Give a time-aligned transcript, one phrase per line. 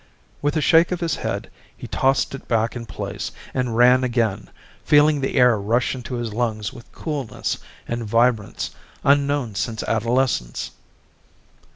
[0.41, 4.49] With a shake of his head he tossed it back in place and ran again,
[4.83, 8.71] feeling the air rush into his lungs with coolness and vibrance
[9.03, 10.71] unknown since adolescence.